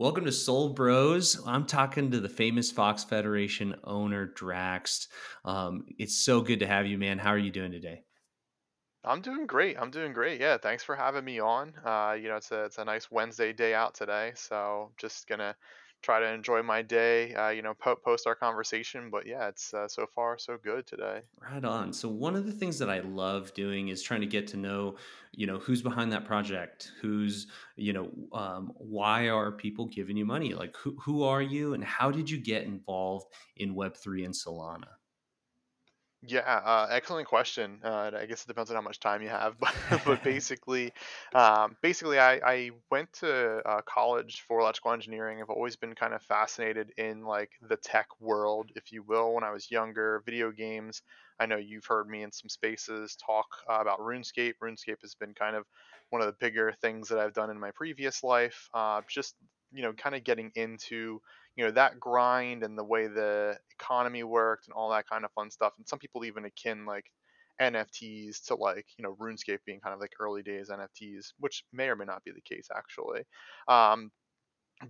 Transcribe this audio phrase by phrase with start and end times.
[0.00, 1.42] Welcome to Sol Bros.
[1.44, 5.08] I'm talking to the famous Fox Federation owner, Drax.
[5.44, 7.18] Um, it's so good to have you, man.
[7.18, 8.04] How are you doing today?
[9.02, 9.76] I'm doing great.
[9.76, 10.40] I'm doing great.
[10.40, 11.72] Yeah, thanks for having me on.
[11.84, 15.56] Uh, you know, it's a it's a nice Wednesday day out today, so just gonna
[16.02, 17.34] try to enjoy my day.
[17.34, 20.86] Uh, you know, po- post our conversation, but yeah, it's uh, so far so good
[20.86, 21.22] today.
[21.40, 21.92] Right on.
[21.92, 24.96] So one of the things that I love doing is trying to get to know,
[25.32, 27.46] you know, who's behind that project, who's,
[27.76, 30.54] you know, um, why are people giving you money?
[30.54, 34.34] Like, who who are you, and how did you get involved in Web three and
[34.34, 34.97] Solana?
[36.26, 37.78] Yeah, uh, excellent question.
[37.84, 39.72] Uh, I guess it depends on how much time you have, but
[40.04, 40.92] but basically,
[41.32, 45.40] um, basically, I, I went to uh, college for electrical engineering.
[45.40, 49.32] I've always been kind of fascinated in like the tech world, if you will.
[49.34, 51.02] When I was younger, video games.
[51.38, 54.54] I know you've heard me in some spaces talk uh, about RuneScape.
[54.60, 55.66] RuneScape has been kind of
[56.10, 58.68] one of the bigger things that I've done in my previous life.
[58.74, 59.36] Uh, just
[59.70, 61.20] you know, kind of getting into
[61.58, 65.32] you know that grind and the way the economy worked and all that kind of
[65.32, 65.72] fun stuff.
[65.76, 67.10] And some people even akin like
[67.60, 71.88] NFTs to like you know RuneScape being kind of like early days NFTs, which may
[71.88, 73.22] or may not be the case actually.
[73.66, 74.12] Um,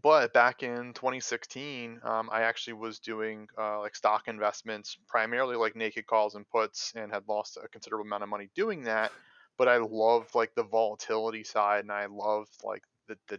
[0.02, 5.74] but back in 2016, um, I actually was doing uh, like stock investments, primarily like
[5.74, 9.10] naked calls and puts, and had lost a considerable amount of money doing that.
[9.56, 13.38] But I loved like the volatility side, and I loved like the the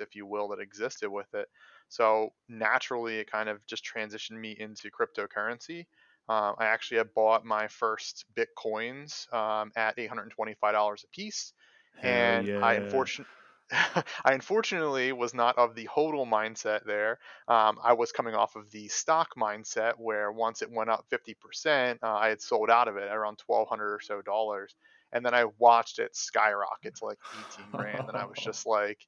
[0.00, 1.48] if you will, that existed with it.
[1.88, 5.86] So naturally, it kind of just transitioned me into cryptocurrency.
[6.28, 11.52] Um, I actually had bought my first bitcoins um, at $825 a piece,
[11.92, 13.32] Hell and I unfortunately
[13.70, 17.18] I unfortunately was not of the hodl mindset there.
[17.48, 22.00] Um, I was coming off of the stock mindset where once it went up 50%,
[22.02, 24.74] uh, I had sold out of it around 1,200 or so dollars.
[25.12, 28.08] And then I watched it skyrocket to like 18 grand.
[28.08, 29.06] And I was just like,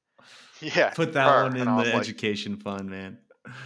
[0.61, 1.43] yeah, Put that her.
[1.43, 3.19] one in the like, education fund, man.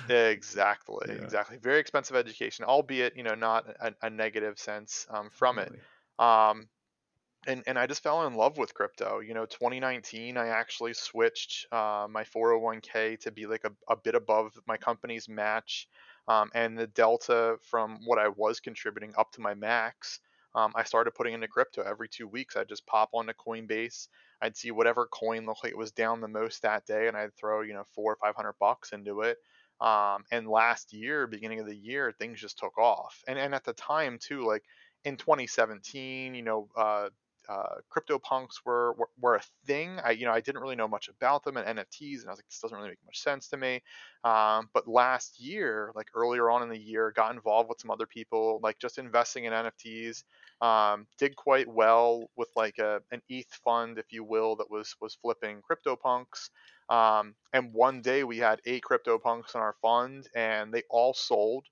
[0.10, 1.58] exactly, Yeah, exactly.
[1.58, 5.72] Very expensive education, albeit, you know, not a, a negative sense um, from it.
[6.20, 6.70] Um,
[7.48, 9.20] and and I just fell in love with crypto.
[9.20, 14.16] You know, 2019, I actually switched uh, my 401k to be like a, a bit
[14.16, 15.88] above my company's match,
[16.28, 20.20] um, and the delta from what I was contributing up to my max.
[20.56, 22.56] Um, I started putting into crypto every two weeks.
[22.56, 24.08] I'd just pop onto Coinbase.
[24.42, 27.36] I'd see whatever coin looked like it was down the most that day, and I'd
[27.36, 29.38] throw you know four or five hundred bucks into it.
[29.82, 33.22] Um, and last year, beginning of the year, things just took off.
[33.28, 34.64] And and at the time too, like
[35.04, 37.10] in 2017, you know, uh,
[37.50, 40.00] uh, crypto punks were, were were a thing.
[40.04, 42.40] I you know I didn't really know much about them and NFTs, and I was
[42.40, 43.82] like, this doesn't really make much sense to me.
[44.24, 48.08] Um, but last year, like earlier on in the year, got involved with some other
[48.08, 50.24] people, like just investing in NFTs.
[50.62, 54.96] Um, did quite well with like a an ETH fund, if you will, that was
[55.02, 56.50] was flipping crypto punks.
[56.90, 61.14] Um, and one day we had eight crypto punks in our fund, and they all
[61.14, 61.66] sold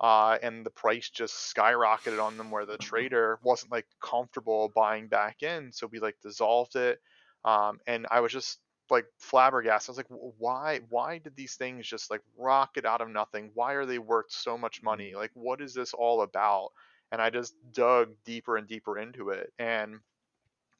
[0.00, 5.08] uh, and the price just skyrocketed on them where the trader wasn't like comfortable buying
[5.08, 7.00] back in so we like dissolved it
[7.44, 8.58] um, and i was just
[8.90, 9.90] like flabbergasted.
[9.90, 10.06] I was like
[10.38, 13.50] why why did these things just like rocket out of nothing?
[13.54, 15.12] Why are they worth so much money?
[15.14, 16.70] Like what is this all about?
[17.12, 19.96] And i just dug deeper and deeper into it and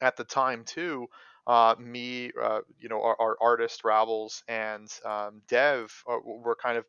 [0.01, 1.07] at the time too
[1.47, 6.77] uh, me uh, you know our, our artist ravels and um, dev uh, were kind
[6.77, 6.85] of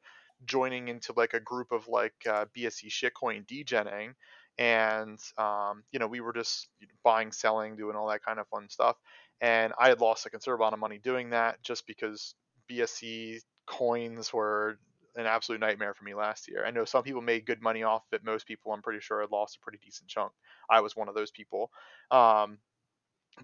[0.46, 4.14] joining into like a group of like uh, bsc shitcoin degenning
[4.58, 6.68] and um, you know we were just
[7.04, 8.96] buying selling doing all that kind of fun stuff.
[9.40, 12.34] And i had lost a considerable amount of money doing that just because
[12.70, 14.78] bsc coins were
[15.16, 16.64] an absolute nightmare for me last year.
[16.64, 19.20] I know some people made good money off of it most people i'm pretty sure
[19.20, 20.32] had lost a pretty decent chunk.
[20.68, 21.70] I was one of those people.
[22.10, 22.58] Um,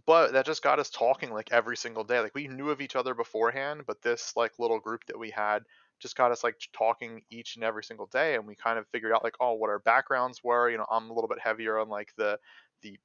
[0.05, 2.21] but that just got us talking like every single day.
[2.21, 5.63] Like we knew of each other beforehand, but this like little group that we had
[5.99, 9.13] just got us like talking each and every single day and we kind of figured
[9.13, 11.89] out like oh what our backgrounds were you know i'm a little bit heavier on
[11.89, 12.39] like the
[12.83, 12.99] the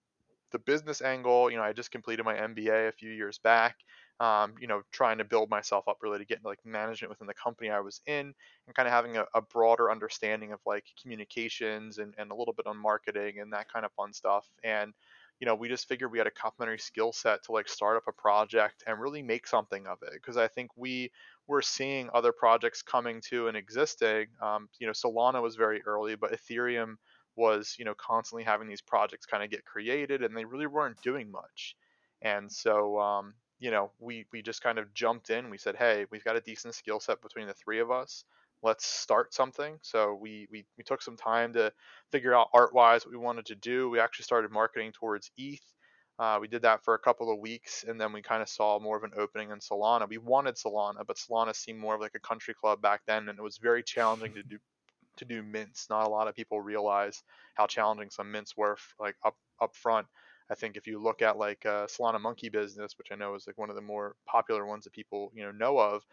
[0.52, 3.78] the business angle you know i just completed my mba a few years back
[4.20, 7.26] um, you know trying to build myself up really to get into like management within
[7.26, 8.34] the company i was in
[8.68, 12.54] and kind of having a, a broader understanding of like communications and, and a little
[12.54, 14.94] bit on marketing and that kind of fun stuff and
[15.42, 18.04] you know, we just figured we had a complementary skill set to like start up
[18.08, 20.14] a project and really make something of it.
[20.14, 21.12] Because I think we
[21.48, 24.28] were seeing other projects coming to and existing.
[24.40, 26.98] Um, you know, Solana was very early, but Ethereum
[27.36, 31.02] was, you know, constantly having these projects kind of get created and they really weren't
[31.02, 31.76] doing much.
[32.22, 35.50] And so, um, you know, we, we just kind of jumped in.
[35.50, 38.26] We said, hey, we've got a decent skill set between the three of us.
[38.64, 39.80] Let's start something.
[39.82, 41.72] So we, we, we took some time to
[42.12, 43.90] figure out art wise what we wanted to do.
[43.90, 45.64] We actually started marketing towards ETH.
[46.20, 48.78] Uh, we did that for a couple of weeks, and then we kind of saw
[48.80, 50.08] more of an opening in Solana.
[50.08, 53.40] We wanted Solana, but Solana seemed more of like a country club back then, and
[53.40, 54.60] it was very challenging to do
[55.18, 55.88] to do mints.
[55.90, 57.24] Not a lot of people realize
[57.56, 60.06] how challenging some mints were, like up up front.
[60.50, 63.48] I think if you look at like uh, Solana Monkey Business, which I know is
[63.48, 66.06] like one of the more popular ones that people you know know of,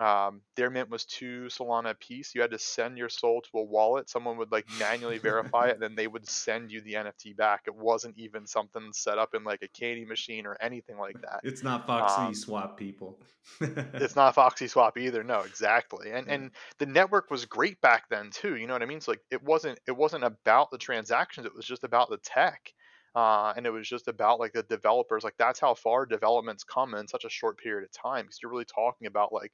[0.00, 2.34] um, their mint was two Solana a piece.
[2.34, 4.10] You had to send your SOL to a wallet.
[4.10, 7.62] Someone would like manually verify it, and then they would send you the NFT back.
[7.66, 11.40] It wasn't even something set up in like a candy machine or anything like that.
[11.44, 13.20] It's not Foxy um, Swap, people.
[13.60, 15.22] it's not Foxy Swap either.
[15.22, 16.10] No, exactly.
[16.10, 16.34] And yeah.
[16.34, 18.56] and the network was great back then too.
[18.56, 19.00] You know what I mean?
[19.00, 21.46] So like it wasn't it wasn't about the transactions.
[21.46, 22.72] It was just about the tech.
[23.14, 26.94] Uh, and it was just about like the developers like that's how far developments come
[26.94, 29.52] in such a short period of time because you're really talking about like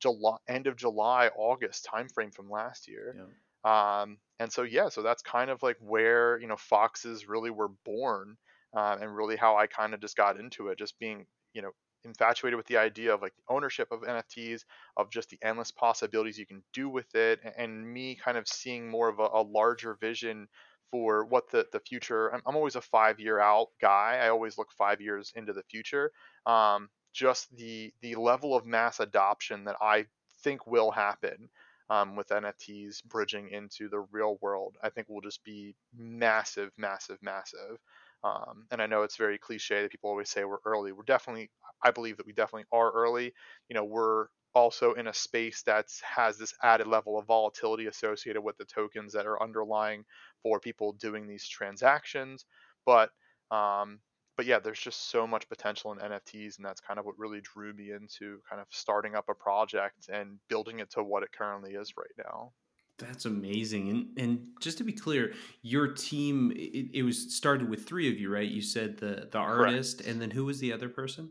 [0.00, 3.16] July, end of July, August timeframe from last year.
[3.16, 4.02] Yeah.
[4.02, 7.70] Um, and so yeah, so that's kind of like where you know foxes really were
[7.84, 8.36] born,
[8.76, 11.70] uh, and really how I kind of just got into it, just being you know
[12.04, 14.64] infatuated with the idea of like ownership of NFTs,
[14.96, 18.46] of just the endless possibilities you can do with it, and, and me kind of
[18.46, 20.48] seeing more of a, a larger vision
[20.90, 22.32] for what the the future.
[22.34, 24.20] I'm, I'm always a five year out guy.
[24.22, 26.12] I always look five years into the future.
[26.46, 30.06] Um, just the the level of mass adoption that I
[30.42, 31.48] think will happen
[31.88, 37.18] um, with NFTs bridging into the real world, I think will just be massive, massive,
[37.22, 37.78] massive.
[38.22, 40.92] Um, and I know it's very cliche that people always say we're early.
[40.92, 41.50] We're definitely,
[41.82, 43.32] I believe that we definitely are early.
[43.68, 48.42] You know, we're also in a space that has this added level of volatility associated
[48.42, 50.04] with the tokens that are underlying
[50.42, 52.44] for people doing these transactions.
[52.84, 53.10] But
[53.50, 54.00] um,
[54.36, 57.40] but yeah, there's just so much potential in NFTs, and that's kind of what really
[57.40, 61.30] drew me into kind of starting up a project and building it to what it
[61.32, 62.52] currently is right now.
[62.98, 63.90] That's amazing.
[63.90, 68.18] And and just to be clear, your team it, it was started with three of
[68.18, 68.48] you, right?
[68.48, 70.10] You said the the artist, Correct.
[70.10, 71.30] and then who was the other person?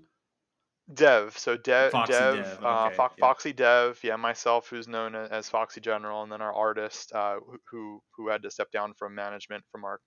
[0.93, 1.35] Dev.
[1.37, 2.63] So De- Foxy Dev, Dev.
[2.63, 3.09] Uh, Fo- yeah.
[3.19, 7.37] Foxy Dev, yeah, myself, who's known as Foxy General, and then our artist, uh,
[7.71, 9.99] who who had to step down from management from our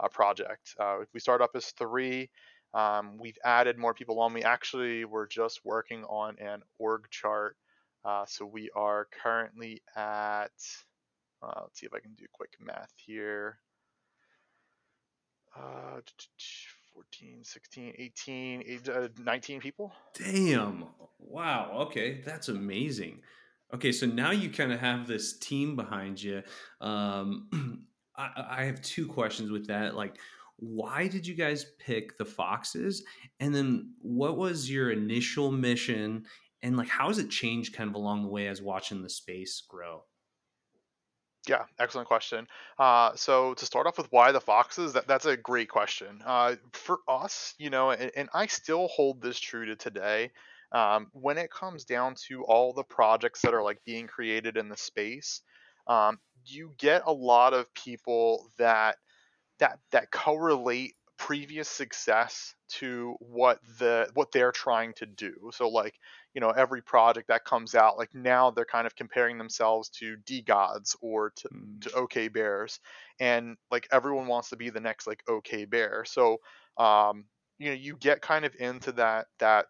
[0.00, 0.74] uh, project.
[0.78, 2.30] Uh, we start up as three.
[2.72, 4.32] Um, we've added more people on.
[4.32, 7.56] We actually were just working on an org chart.
[8.04, 10.50] Uh, so we are currently at,
[11.42, 13.58] uh, let's see if I can do quick math here.
[15.56, 16.00] Uh,
[16.94, 19.92] 14, 16, 18, 8, uh, 19 people.
[20.14, 20.86] Damn.
[21.18, 21.86] Wow.
[21.86, 22.20] Okay.
[22.24, 23.20] That's amazing.
[23.72, 23.92] Okay.
[23.92, 26.42] So now you kind of have this team behind you.
[26.80, 29.96] Um, I, have two questions with that.
[29.96, 30.18] Like,
[30.56, 33.02] why did you guys pick the foxes
[33.40, 36.24] and then what was your initial mission
[36.62, 39.60] and like how has it changed kind of along the way as watching the space
[39.68, 40.04] grow
[41.46, 42.46] yeah, excellent question.
[42.78, 46.22] Uh, so to start off with why the foxes, that, that's a great question.
[46.24, 50.30] Uh, for us, you know, and, and, I still hold this true to today.
[50.72, 54.68] Um, when it comes down to all the projects that are like being created in
[54.68, 55.42] the space,
[55.86, 58.96] um, you get a lot of people that
[59.58, 65.32] that that correlate previous success to what the what they're trying to do.
[65.52, 65.94] So like,
[66.34, 70.16] you know, every project that comes out, like now they're kind of comparing themselves to
[70.26, 71.80] DeGods or to, mm.
[71.82, 72.80] to OK Bears.
[73.20, 76.04] And like everyone wants to be the next like OK Bear.
[76.06, 76.38] So
[76.76, 77.24] um,
[77.58, 79.66] you know, you get kind of into that that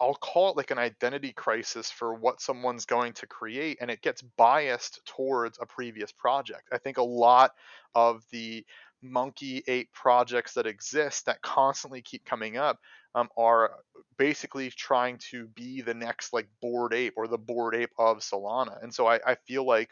[0.00, 4.00] I'll call it like an identity crisis for what someone's going to create, and it
[4.00, 6.68] gets biased towards a previous project.
[6.72, 7.52] I think a lot
[7.94, 8.64] of the
[9.02, 12.78] monkey ape projects that exist that constantly keep coming up
[13.14, 13.72] um, are
[14.16, 18.82] basically trying to be the next like bored ape or the bored ape of Solana.
[18.82, 19.90] And so I, I feel like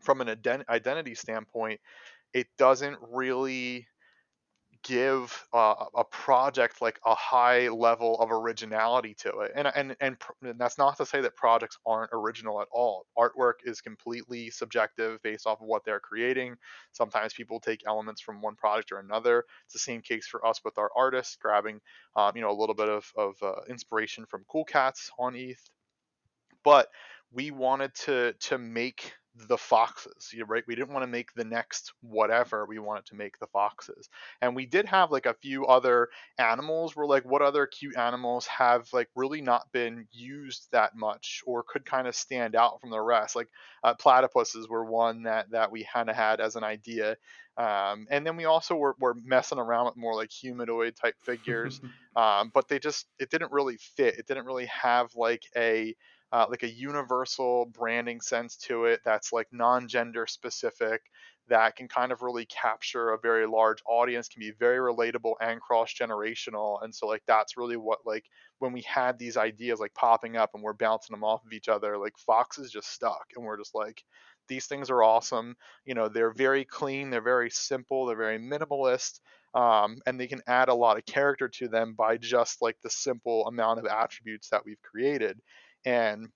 [0.00, 1.80] from an ident- identity standpoint,
[2.32, 3.86] it doesn't really
[4.84, 9.52] give uh, a project like a high level of originality to it.
[9.56, 13.06] And, and and and that's not to say that projects aren't original at all.
[13.18, 16.56] Artwork is completely subjective based off of what they're creating.
[16.92, 19.44] Sometimes people take elements from one project or another.
[19.64, 21.80] It's the same case for us with our artists, grabbing
[22.14, 25.70] um, you know a little bit of of uh, inspiration from Cool Cats on ETH,
[26.62, 26.88] but
[27.32, 29.14] we wanted to to make
[29.48, 30.62] the foxes right?
[30.66, 34.08] We didn't want to make the next whatever we wanted to make the foxes.
[34.40, 38.46] And we did have like a few other animals were like what other cute animals
[38.46, 42.90] have like really not been used that much or could kind of stand out from
[42.90, 43.34] the rest?
[43.34, 43.48] Like
[43.82, 47.16] uh, platypuses were one that that we kind of had as an idea
[47.56, 51.80] um, and then we also were, were messing around with more like humanoid type figures
[52.16, 54.18] um, but they just it didn't really fit.
[54.18, 55.94] It didn't really have like a
[56.34, 61.00] uh, like a universal branding sense to it that's like non-gender specific
[61.48, 65.60] that can kind of really capture a very large audience can be very relatable and
[65.60, 68.24] cross generational and so like that's really what like
[68.58, 71.68] when we had these ideas like popping up and we're bouncing them off of each
[71.68, 73.26] other like fox is just stuck.
[73.36, 74.02] And we're just like
[74.48, 75.54] these things are awesome.
[75.84, 79.20] You know they're very clean they're very simple they're very minimalist
[79.54, 82.90] um, and they can add a lot of character to them by just like the
[82.90, 85.38] simple amount of attributes that we've created
[85.84, 86.28] and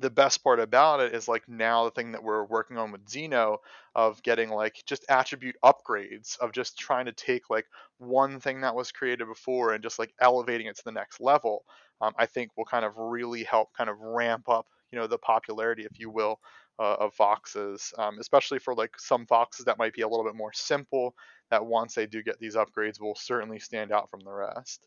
[0.00, 3.06] the best part about it is like now the thing that we're working on with
[3.06, 3.58] Xeno
[3.94, 7.66] of getting like just attribute upgrades of just trying to take like
[7.98, 11.64] one thing that was created before and just like elevating it to the next level.
[12.02, 15.18] Um, I think will kind of really help kind of ramp up you know the
[15.18, 16.40] popularity, if you will,
[16.78, 20.36] uh, of foxes, um, especially for like some foxes that might be a little bit
[20.36, 21.14] more simple.
[21.50, 24.86] That once they do get these upgrades, will certainly stand out from the rest.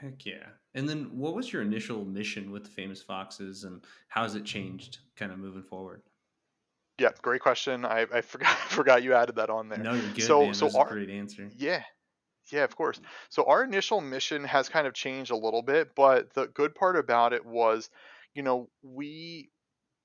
[0.00, 0.52] Heck yeah.
[0.74, 4.44] And then what was your initial mission with the famous foxes and how has it
[4.44, 6.02] changed kind of moving forward?
[6.98, 7.84] Yeah, great question.
[7.84, 9.84] I, I forgot forgot you added that on there.
[9.84, 10.54] No, you're good, So man.
[10.54, 11.52] So was a great answer.
[11.54, 11.84] yeah
[12.52, 13.00] yeah of course.
[13.30, 16.96] So our initial mission has kind of changed a little bit, but the good part
[16.96, 17.90] about it was,
[18.34, 19.50] you know, we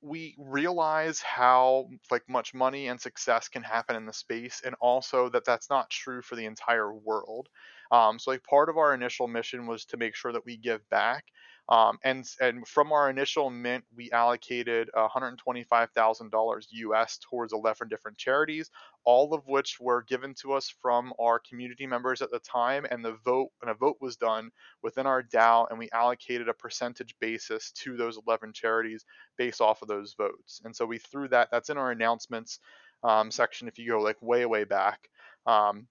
[0.01, 5.29] we realize how like much money and success can happen in the space and also
[5.29, 7.49] that that's not true for the entire world
[7.93, 10.89] um, so like part of our initial mission was to make sure that we give
[10.89, 11.25] back
[11.69, 16.63] um, and and from our initial mint we allocated $125000
[16.95, 18.71] us towards 11 different charities
[19.05, 23.05] all of which were given to us from our community members at the time and
[23.05, 24.51] the vote and a vote was done
[24.83, 29.05] within our dao and we allocated a percentage basis to those 11 charities
[29.37, 30.61] based off of those votes.
[30.65, 31.49] And so we threw that.
[31.51, 32.59] That's in our announcements
[33.03, 35.09] um, section if you go like way way back.
[35.47, 35.87] Um,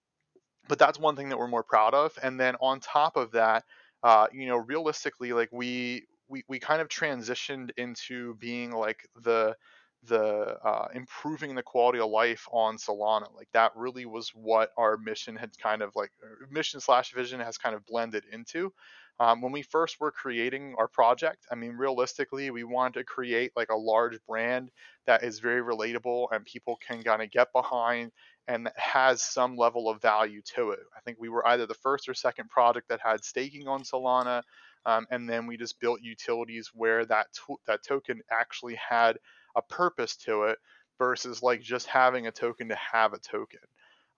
[0.69, 2.19] but that's one thing that we're more proud of.
[2.23, 3.64] And then on top of that,
[4.02, 9.57] uh, you know, realistically, like we we we kind of transitioned into being like the
[10.04, 13.33] the uh, improving the quality of life on Solana.
[13.35, 16.11] Like that really was what our mission had kind of like
[16.50, 18.73] mission slash vision has kind of blended into.
[19.21, 23.52] Um, when we first were creating our project, I mean, realistically, we wanted to create
[23.54, 24.71] like a large brand
[25.07, 28.11] that is very relatable and people can kind of get behind
[28.49, 30.80] and that has some level of value to it.
[30.96, 34.42] I think we were either the first or second project that had staking on Solana.
[34.84, 37.26] Um, and then we just built utilities where that
[37.66, 39.18] that token actually had
[39.54, 40.58] a purpose to it
[40.99, 43.61] versus like just having a token to have a token.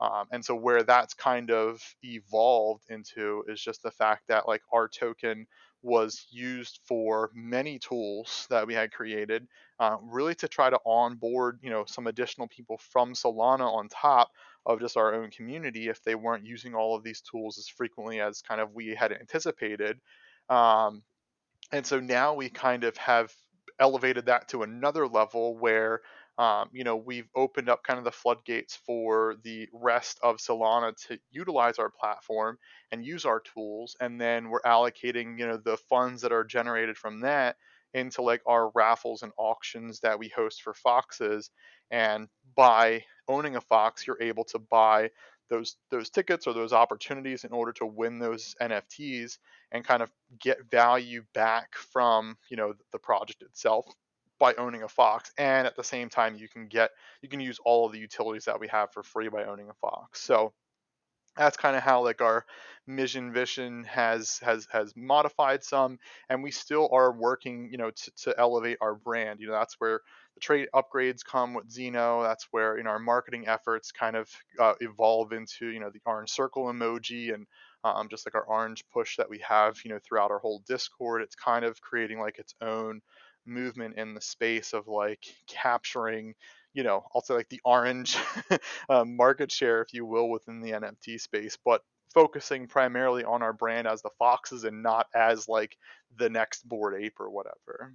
[0.01, 4.63] Um, and so where that's kind of evolved into is just the fact that like
[4.73, 5.47] our token
[5.85, 9.47] was used for many tools that we had created,
[9.79, 14.31] uh, really to try to onboard you know some additional people from Solana on top
[14.67, 18.21] of just our own community if they weren't using all of these tools as frequently
[18.21, 20.01] as kind of we had anticipated.
[20.49, 21.03] Um,
[21.71, 23.33] and so now we kind of have
[23.79, 26.01] elevated that to another level where
[26.39, 30.95] um, you know we've opened up kind of the floodgates for the rest of solana
[31.07, 32.59] to utilize our platform
[32.91, 36.97] and use our tools and then we're allocating you know the funds that are generated
[36.97, 37.57] from that
[37.95, 41.51] into like our raffles and auctions that we host for foxes
[41.91, 45.09] and by owning a fox you're able to buy
[45.51, 49.39] those those tickets or those opportunities in order to win those NFTs
[49.73, 50.11] and kind of
[50.41, 53.87] get value back from you know the project itself
[54.39, 56.91] by owning a fox and at the same time you can get
[57.23, 59.75] you can use all of the utilities that we have for free by owning a
[59.75, 60.53] fox so
[61.37, 62.45] that's kind of how like our
[62.87, 65.99] mission vision has has has modified some
[66.29, 69.75] and we still are working you know to, to elevate our brand you know that's
[69.79, 70.01] where
[70.35, 72.25] the trade upgrades come with Xeno.
[72.25, 76.01] That's where you know our marketing efforts kind of uh, evolve into you know the
[76.05, 77.47] orange circle emoji and
[77.85, 81.23] um, just like our orange push that we have you know throughout our whole Discord.
[81.23, 83.01] It's kind of creating like its own
[83.47, 86.35] movement in the space of like capturing
[86.73, 88.17] you know say like the orange
[88.89, 91.83] um, market share if you will within the nft space but
[92.15, 95.77] focusing primarily on our brand as the foxes and not as like
[96.17, 97.93] the next Bored Ape or whatever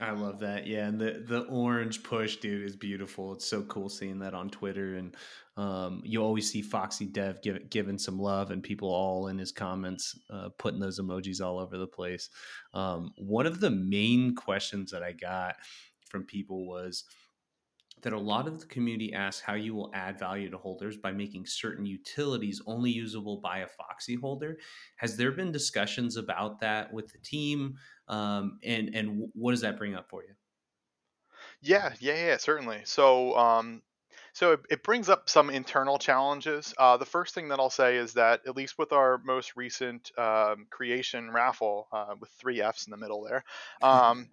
[0.00, 0.66] I love that.
[0.66, 3.32] Yeah, and the the orange push, dude, is beautiful.
[3.32, 5.14] It's so cool seeing that on Twitter, and
[5.56, 9.52] um, you always see Foxy Dev give, giving some love, and people all in his
[9.52, 12.28] comments uh, putting those emojis all over the place.
[12.72, 15.56] Um, one of the main questions that I got
[16.08, 17.04] from people was
[18.02, 21.10] that a lot of the community asks how you will add value to holders by
[21.10, 24.58] making certain utilities only usable by a Foxy holder.
[24.96, 27.76] Has there been discussions about that with the team?
[28.08, 30.34] Um, and and what does that bring up for you?
[31.60, 32.82] Yeah, yeah, yeah, certainly.
[32.84, 33.82] So, um,
[34.32, 36.74] so it, it brings up some internal challenges.
[36.76, 40.16] Uh, the first thing that I'll say is that at least with our most recent
[40.18, 43.44] um, creation raffle uh, with three Fs in the middle there,
[43.82, 44.30] um,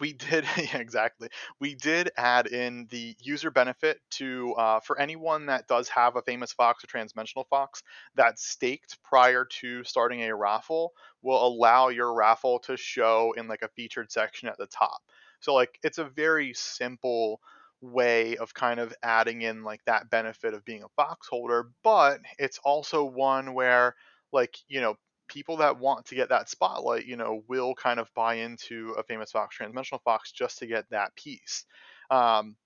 [0.00, 1.28] we did yeah, exactly.
[1.60, 6.22] We did add in the user benefit to uh, for anyone that does have a
[6.22, 7.82] famous fox or transdimensional fox
[8.14, 10.92] that's staked prior to starting a raffle
[11.22, 15.00] will allow your raffle to show in like a featured section at the top.
[15.40, 17.40] So like it's a very simple
[17.80, 22.20] way of kind of adding in like that benefit of being a fox holder, but
[22.38, 23.94] it's also one where
[24.32, 24.96] like, you know,
[25.28, 29.02] people that want to get that spotlight, you know, will kind of buy into a
[29.02, 31.64] famous fox, transdimensional fox, just to get that piece.
[32.10, 32.56] Um,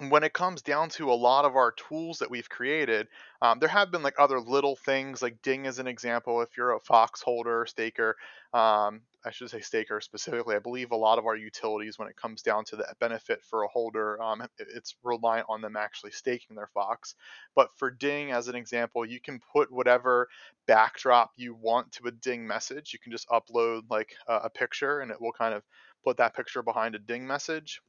[0.00, 3.08] when it comes down to a lot of our tools that we've created,
[3.42, 6.40] um, there have been like other little things, like Ding as an example.
[6.40, 8.16] If you're a Fox holder, staker,
[8.54, 12.16] um, I should say staker specifically, I believe a lot of our utilities, when it
[12.16, 16.54] comes down to the benefit for a holder, um, it's reliant on them actually staking
[16.54, 17.16] their Fox.
[17.56, 20.28] But for Ding as an example, you can put whatever
[20.68, 22.92] backdrop you want to a Ding message.
[22.92, 25.64] You can just upload like a, a picture, and it will kind of
[26.04, 27.80] put that picture behind a Ding message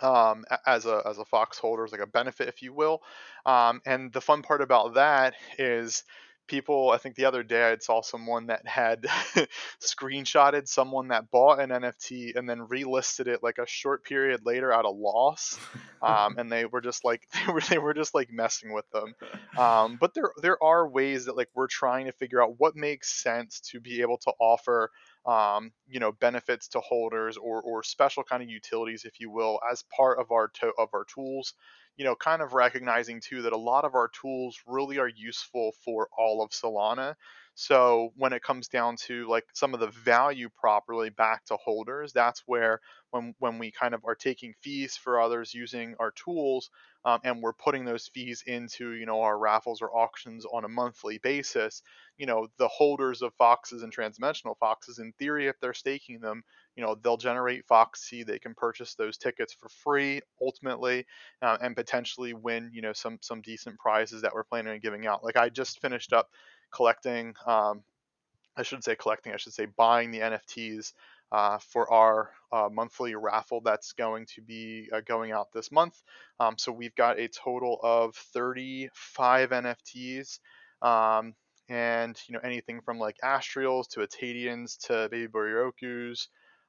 [0.00, 3.02] um, as a as a fox holder, as like a benefit, if you will.
[3.44, 6.04] Um, and the fun part about that is
[6.46, 6.90] people.
[6.90, 9.06] I think the other day I saw someone that had
[9.80, 14.72] screenshotted someone that bought an NFT and then relisted it like a short period later
[14.72, 15.58] at a loss,
[16.02, 19.14] um, and they were just like they were they were just like messing with them.
[19.56, 23.22] Um, but there there are ways that like we're trying to figure out what makes
[23.22, 24.90] sense to be able to offer
[25.26, 29.60] um, you know benefits to holders or or special kind of utilities if you will
[29.70, 31.54] as part of our to- of our tools
[31.96, 35.72] you know kind of recognizing too that a lot of our tools really are useful
[35.84, 37.14] for all of solana
[37.54, 42.12] so when it comes down to like some of the value properly back to holders
[42.12, 42.80] that's where
[43.10, 46.70] when when we kind of are taking fees for others using our tools
[47.04, 50.68] um, and we're putting those fees into you know our raffles or auctions on a
[50.68, 51.82] monthly basis
[52.18, 56.42] you know the holders of foxes and transdimensional foxes in theory if they're staking them
[56.76, 61.04] you know they'll generate foxy they can purchase those tickets for free ultimately
[61.42, 65.06] uh, and potentially win you know some some decent prizes that we're planning on giving
[65.06, 65.24] out.
[65.24, 66.28] Like i just finished up
[66.72, 67.82] collecting um,
[68.56, 70.92] I should say collecting, I should say buying the NFTs
[71.30, 76.02] uh, for our uh, monthly raffle that's going to be uh, going out this month.
[76.38, 80.38] Um, so we've got a total of 35 NFTs.
[80.82, 81.34] Um,
[81.68, 86.26] and you know anything from like Astrals to Atadians to Baby Boryokus,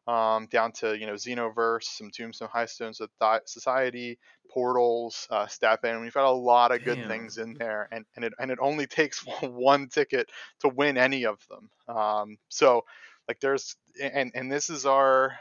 [0.07, 3.01] um, down to you know Xenoverse, some Tombstone High Highstones
[3.45, 4.19] Society,
[4.51, 5.47] Portals, uh,
[5.83, 6.01] in.
[6.01, 7.07] We've got a lot of good Damn.
[7.07, 11.25] things in there, and and it and it only takes one ticket to win any
[11.25, 11.95] of them.
[11.95, 12.85] Um, so
[13.27, 15.37] like there's and and this is our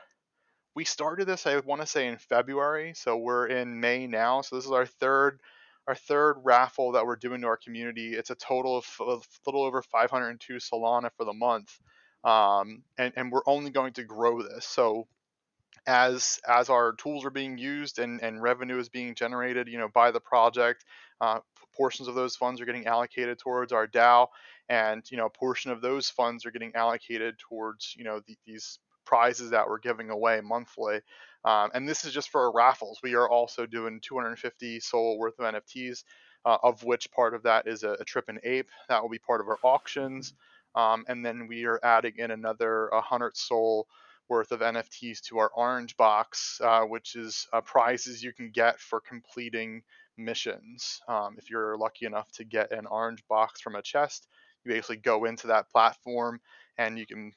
[0.74, 4.42] we started this I want to say in February, so we're in May now.
[4.42, 5.40] So this is our third
[5.88, 8.14] our third raffle that we're doing to our community.
[8.14, 11.76] It's a total of a little over 502 Solana for the month,
[12.24, 14.64] um, and and we're only going to grow this.
[14.66, 15.06] So
[15.86, 19.88] as as our tools are being used and and revenue is being generated, you know,
[19.88, 20.84] by the project,
[21.20, 21.40] uh,
[21.74, 24.28] portions of those funds are getting allocated towards our DAO,
[24.68, 28.36] and you know, a portion of those funds are getting allocated towards you know the,
[28.46, 31.00] these prizes that we're giving away monthly.
[31.44, 33.00] Um, and this is just for our raffles.
[33.02, 36.04] We are also doing 250 SOL worth of NFTs,
[36.44, 38.70] uh, of which part of that is a, a Trippin' Ape.
[38.88, 40.34] That will be part of our auctions.
[40.74, 43.86] Um, and then we are adding in another 100 SOL
[44.28, 48.80] worth of NFTs to our orange box, uh, which is uh, prizes you can get
[48.80, 49.82] for completing
[50.16, 51.00] missions.
[51.08, 54.28] Um, if you're lucky enough to get an orange box from a chest,
[54.64, 56.40] you basically go into that platform
[56.78, 57.32] and you can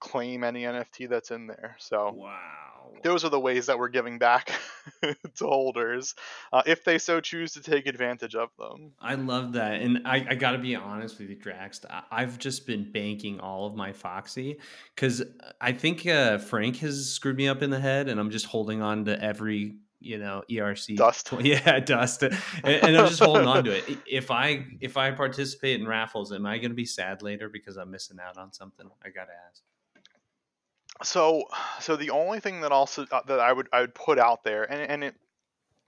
[0.00, 1.76] claim any NFT that's in there.
[1.78, 2.92] So wow.
[3.02, 4.52] those are the ways that we're giving back
[5.02, 6.14] to holders
[6.52, 8.92] uh, if they so choose to take advantage of them.
[9.00, 9.80] I love that.
[9.80, 11.80] And I, I got to be honest with you, Drax.
[12.10, 14.58] I've just been banking all of my Foxy
[14.94, 15.22] because
[15.60, 18.82] I think uh, Frank has screwed me up in the head and I'm just holding
[18.82, 21.32] on to every you know ERC dust.
[21.40, 23.98] Yeah, dust, and, and, I'm just holding on to it.
[24.06, 27.76] If I if I participate in raffles, am I going to be sad later because
[27.76, 28.86] I'm missing out on something?
[29.02, 29.62] I got to ask
[31.02, 31.44] so
[31.80, 34.62] so the only thing that also uh, that I would I would put out there
[34.70, 35.14] and and it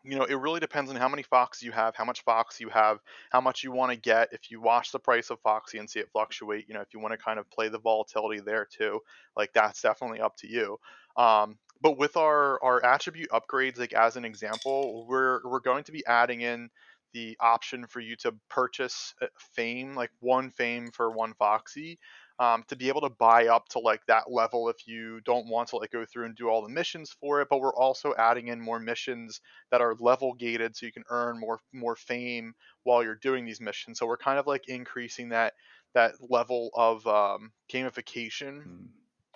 [0.04, 2.68] you know it really depends on how many fox you have how much fox you
[2.70, 2.98] have
[3.30, 4.32] how much you want to get.
[4.32, 7.00] If you watch the price of foxy and see it fluctuate you know if you
[7.00, 9.00] want to kind of play the volatility there too
[9.36, 10.78] like that's definitely up to you.
[11.16, 15.92] Um, but with our our attribute upgrades like as an example we're we're going to
[15.92, 16.68] be adding in
[17.12, 19.14] the option for you to purchase
[19.54, 21.98] fame like one fame for one foxy
[22.38, 25.68] um, to be able to buy up to like that level if you don't want
[25.68, 28.48] to like go through and do all the missions for it but we're also adding
[28.48, 33.02] in more missions that are level gated so you can earn more more fame while
[33.02, 35.54] you're doing these missions so we're kind of like increasing that
[35.94, 38.86] that level of um, gamification mm.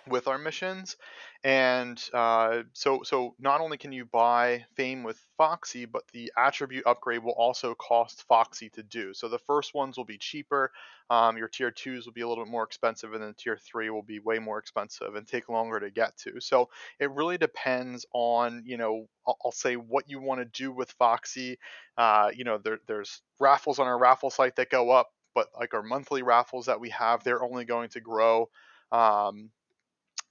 [0.07, 0.97] With our missions.
[1.43, 6.85] And uh, so, so not only can you buy Fame with Foxy, but the attribute
[6.85, 9.13] upgrade will also cost Foxy to do.
[9.13, 10.71] So the first ones will be cheaper.
[11.09, 13.89] Um, your tier twos will be a little bit more expensive, and then tier three
[13.89, 16.39] will be way more expensive and take longer to get to.
[16.39, 20.91] So it really depends on, you know, I'll, say what you want to do with
[20.91, 21.57] Foxy.
[21.97, 25.73] Uh, you know, there, there's raffles on our raffle site that go up, but like
[25.73, 28.49] our monthly raffles that we have, they're only going to grow.
[28.91, 29.49] Um,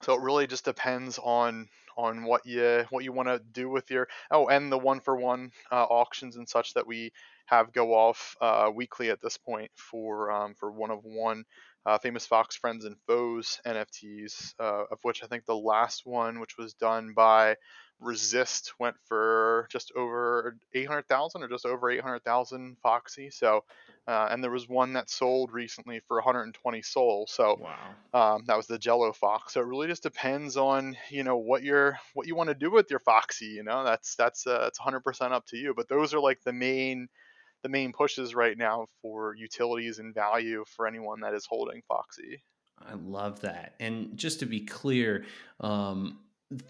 [0.01, 3.89] so it really just depends on on what you what you want to do with
[3.91, 7.11] your oh and the one for one uh, auctions and such that we
[7.45, 11.43] have go off uh, weekly at this point for um, for one of one
[11.85, 16.39] uh, famous Fox friends and foes NFTs uh, of which I think the last one
[16.39, 17.55] which was done by
[18.01, 23.63] Resist went for just over 800,000 or just over 800,000 Foxy so
[24.07, 27.95] uh, and there was one that sold recently for 120 SOL so Wow.
[28.13, 29.53] um, that was the Jello Fox.
[29.53, 32.71] So it really just depends on you know what you're what you want to do
[32.71, 33.45] with your Foxy.
[33.47, 35.73] You know, that's that's uh, it's 100% up to you.
[35.75, 37.07] But those are like the main
[37.63, 42.43] the main pushes right now for utilities and value for anyone that is holding Foxy.
[42.79, 43.75] I love that.
[43.79, 45.25] And just to be clear,
[45.59, 46.19] um,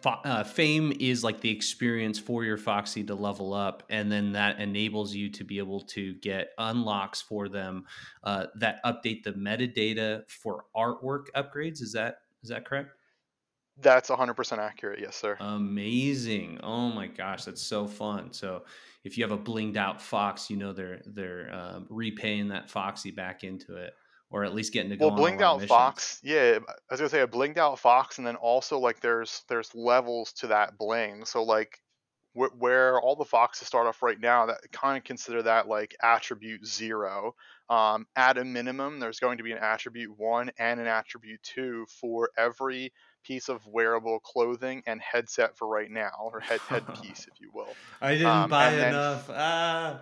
[0.05, 4.59] uh, fame is like the experience for your Foxy to level up, and then that
[4.59, 7.85] enables you to be able to get unlocks for them
[8.23, 11.81] uh, that update the metadata for artwork upgrades.
[11.81, 12.91] Is that is that correct?
[13.77, 14.99] That's 100% accurate.
[14.99, 15.37] Yes, sir.
[15.39, 16.59] Amazing!
[16.61, 18.31] Oh my gosh, that's so fun.
[18.33, 18.63] So
[19.03, 23.11] if you have a blinged out fox, you know they're they're um, repaying that Foxy
[23.11, 23.93] back into it,
[24.31, 25.61] or at least getting to go Well, blinged out missions.
[25.63, 26.59] fox, yeah.
[26.67, 30.33] I was gonna say a blinged out fox, and then also like there's there's levels
[30.33, 31.25] to that bling.
[31.25, 31.79] So like
[32.33, 35.95] wh- where all the foxes start off right now, that kind of consider that like
[36.01, 37.35] attribute zero.
[37.69, 41.85] Um, at a minimum, there's going to be an attribute one and an attribute two
[41.87, 47.39] for every piece of wearable clothing and headset for right now, or head headpiece, if
[47.41, 47.77] you will.
[48.01, 49.29] I didn't Um, buy then enough.
[49.29, 50.01] Ah.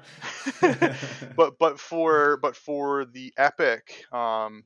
[1.35, 4.63] but but for but for the epic um,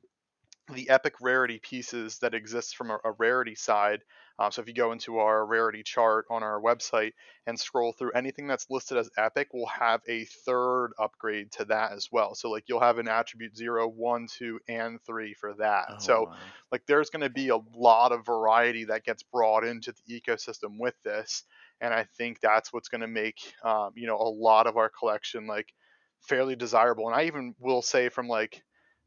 [0.72, 4.02] the epic rarity pieces that exist from a, a rarity side.
[4.38, 7.12] Um, so if you go into our rarity chart on our website
[7.46, 11.92] and scroll through anything that's listed as epic, we'll have a third upgrade to that
[11.92, 12.34] as well.
[12.34, 15.88] So like you'll have an attribute zero, one, two, and three for that.
[15.88, 16.36] oh So wow.
[16.72, 20.78] like there's going to be a lot of variety that gets brought into the ecosystem
[20.78, 21.44] with this,
[21.80, 24.88] and I think that's what's going to make um, you know a lot of our
[24.88, 25.72] collection like
[26.20, 27.06] fairly desirable.
[27.06, 28.62] And I even will say from like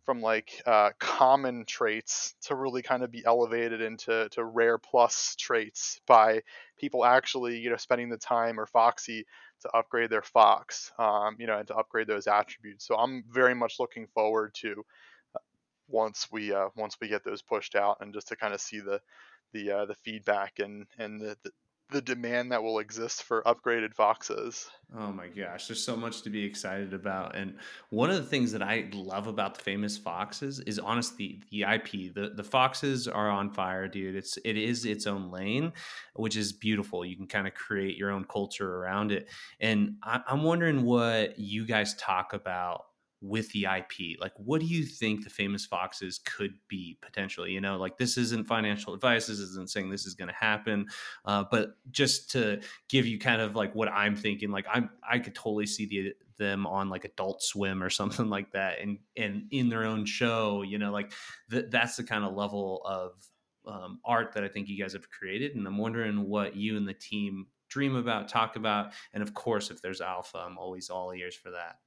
[0.08, 5.36] from like uh, common traits to really kind of be elevated into to rare plus
[5.38, 6.41] traits by
[6.80, 9.26] people actually you know spending the time or foxy
[9.62, 12.88] to upgrade their fox um, you know and to upgrade those attributes.
[12.88, 14.86] So i'm very much looking forward to
[15.89, 18.80] once we uh, once we get those pushed out and just to kind of see
[18.80, 19.02] the
[19.52, 21.52] the uh, the feedback and and the, the
[21.89, 26.30] the demand that will exist for upgraded foxes Oh my gosh, there's so much to
[26.30, 27.36] be excited about.
[27.36, 27.56] And
[27.89, 32.13] one of the things that I love about the famous foxes is honestly the IP.
[32.13, 34.15] The the foxes are on fire, dude.
[34.15, 35.73] It's it is its own lane,
[36.15, 37.04] which is beautiful.
[37.04, 39.28] You can kind of create your own culture around it.
[39.60, 42.86] And I, I'm wondering what you guys talk about
[43.21, 44.19] with the IP.
[44.19, 47.51] Like, what do you think the famous foxes could be potentially?
[47.51, 49.27] You know, like this isn't financial advice.
[49.27, 50.88] This isn't saying this is going to happen.
[51.25, 54.51] Uh, but just to give you kind of like what I'm thinking.
[54.51, 58.51] Like I'm I could totally see the them on like Adult Swim or something like
[58.51, 60.62] that, and and in their own show.
[60.62, 61.12] You know, like
[61.51, 63.13] th- that's the kind of level of
[63.67, 66.88] um, art that I think you guys have created, and I'm wondering what you and
[66.88, 71.12] the team dream about, talk about, and of course, if there's alpha, I'm always all
[71.12, 71.77] ears for that.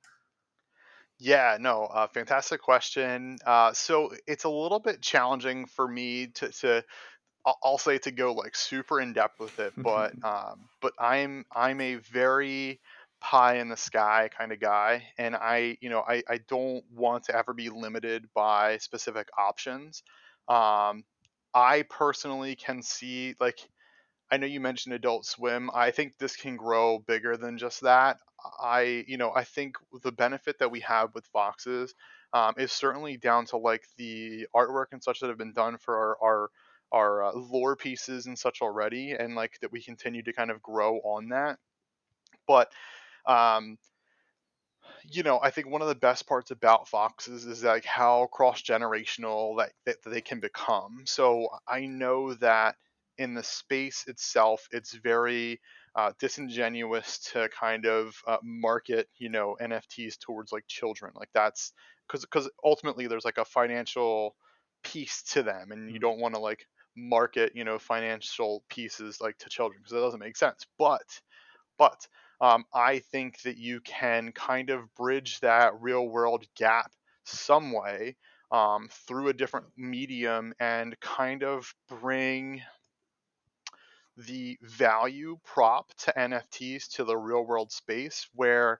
[1.20, 3.38] Yeah, no, uh, fantastic question.
[3.44, 6.84] Uh, so it's a little bit challenging for me to, to
[7.46, 11.46] I'll, I'll say to go like super in depth with it, but um, but I'm
[11.54, 12.80] I'm a very
[13.20, 17.24] pie in the sky kind of guy, and I you know I I don't want
[17.26, 20.02] to ever be limited by specific options.
[20.48, 21.04] Um,
[21.54, 23.60] I personally can see like
[24.30, 25.70] I know you mentioned Adult Swim.
[25.74, 28.18] I think this can grow bigger than just that.
[28.60, 31.94] I, you know, I think the benefit that we have with Foxes
[32.32, 35.96] um, is certainly down to like the artwork and such that have been done for
[35.96, 36.50] our our,
[36.92, 40.62] our uh, lore pieces and such already, and like that we continue to kind of
[40.62, 41.58] grow on that.
[42.46, 42.72] But
[43.26, 43.78] um,
[45.04, 48.62] you know, I think one of the best parts about foxes is like how cross
[48.62, 51.02] generational that, that they can become.
[51.06, 52.76] So I know that
[53.18, 55.60] in the space itself, it's very
[55.94, 61.12] uh, disingenuous to kind of uh, market, you know, NFTs towards like children.
[61.14, 61.72] Like that's
[62.06, 64.36] because because ultimately there's like a financial
[64.84, 69.38] piece to them, and you don't want to like market, you know, financial pieces like
[69.38, 70.66] to children because that doesn't make sense.
[70.78, 71.20] But
[71.78, 72.06] but
[72.40, 76.92] um, I think that you can kind of bridge that real world gap
[77.24, 78.16] some way
[78.50, 82.62] um, through a different medium and kind of bring
[84.16, 88.78] the value prop to NFTs to the real world space where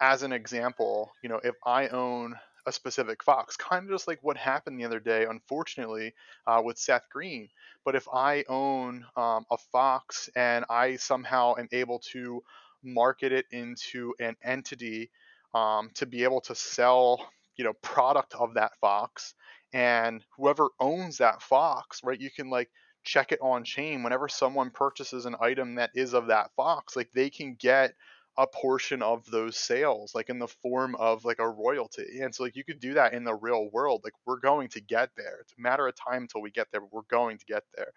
[0.00, 2.34] as an example, you know, if I own
[2.66, 6.14] a specific fox, kind of just like what happened the other day, unfortunately,
[6.46, 7.48] uh, with Seth Green.
[7.84, 12.42] But if I own um, a fox and I somehow am able to
[12.82, 15.10] market it into an entity
[15.54, 19.34] um, to be able to sell, you know, product of that fox,
[19.72, 22.70] and whoever owns that fox, right, you can like
[23.04, 24.02] check it on chain.
[24.02, 27.94] Whenever someone purchases an item that is of that fox like they can get
[28.38, 32.20] a portion of those sales like in the form of like a royalty.
[32.20, 34.80] And so like you could do that in the real world like we're going to
[34.80, 35.38] get there.
[35.40, 37.92] It's a matter of time until we get there but we're going to get there.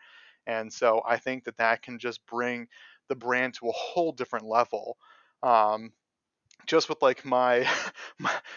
[0.48, 2.68] And so i think that that can just bring
[3.10, 4.98] the brand to a whole different level
[5.44, 5.92] um,
[6.66, 7.68] just with like my,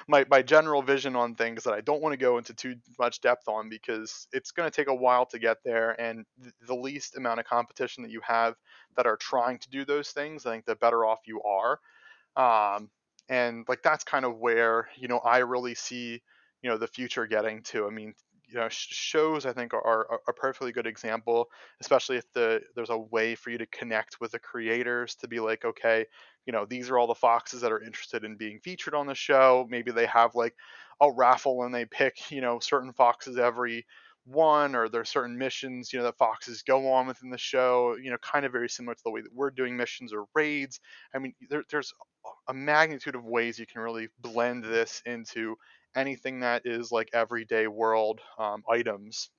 [0.08, 3.20] my my general vision on things that I don't want to go into too much
[3.20, 6.24] depth on because it's going to take a while to get there and
[6.66, 8.54] the least amount of competition that you have
[8.96, 11.80] that are trying to do those things I think the better off you are.
[12.36, 12.90] Um,
[13.28, 16.22] and like that's kind of where you know I really see
[16.62, 17.86] you know the future getting to.
[17.86, 18.14] I mean
[18.56, 21.48] you know shows I think are, are a perfectly good example,
[21.80, 25.40] especially if the there's a way for you to connect with the creators to be
[25.40, 26.06] like, okay,
[26.46, 29.14] you know these are all the foxes that are interested in being featured on the
[29.14, 29.66] show.
[29.68, 30.54] Maybe they have like
[31.00, 33.86] a raffle and they pick you know certain foxes every
[34.24, 38.10] one or there's certain missions you know that foxes go on within the show you
[38.10, 40.80] know kind of very similar to the way that we're doing missions or raids
[41.14, 41.92] i mean there, there's
[42.48, 45.56] a magnitude of ways you can really blend this into
[45.96, 49.30] anything that is like everyday world um, items